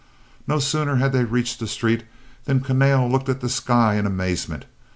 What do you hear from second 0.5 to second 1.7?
sooner had they reached the